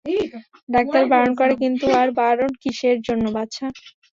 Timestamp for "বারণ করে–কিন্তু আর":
1.11-2.07